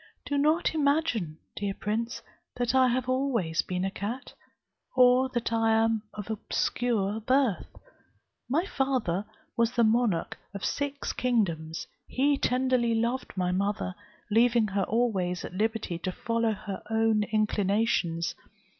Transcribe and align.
"Do 0.25 0.35
not 0.39 0.73
imagine, 0.73 1.37
dear 1.55 1.75
prince, 1.75 2.23
that 2.55 2.73
I 2.73 2.87
have 2.87 3.07
always 3.07 3.61
been 3.61 3.85
a 3.85 3.91
cat, 3.91 4.33
or 4.95 5.29
that 5.29 5.53
I 5.53 5.73
am 5.73 6.01
of 6.15 6.31
obscure 6.31 7.19
birth. 7.19 7.67
My 8.49 8.65
father 8.65 9.25
was 9.55 9.73
the 9.73 9.83
monarch 9.83 10.39
of 10.55 10.65
six 10.65 11.13
kingdoms; 11.13 11.85
he 12.07 12.35
tenderly 12.35 12.95
loved 12.95 13.33
my 13.37 13.51
mother, 13.51 13.93
leaving 14.31 14.69
her 14.69 14.85
always 14.85 15.45
at 15.45 15.53
liberty 15.53 15.99
to 15.99 16.11
follow 16.11 16.53
her 16.53 16.81
own 16.89 17.21
inclinations. 17.25 18.33